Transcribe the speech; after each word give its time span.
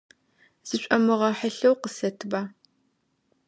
Зышӏомыгъэхьылъэу, 0.67 1.75
къысэтба. 1.81 2.41